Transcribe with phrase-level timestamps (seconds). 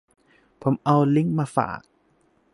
[0.61, 1.81] ผมเอาลิงค์มาฝาก